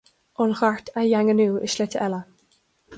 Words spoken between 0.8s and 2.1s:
a dhaingniú i slite